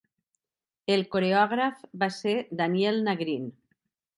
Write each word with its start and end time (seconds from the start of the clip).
El 0.93 1.03
coreògraf 1.15 1.85
va 2.05 2.09
ser 2.17 2.35
Daniel 2.63 2.99
Nagrin. 3.11 3.47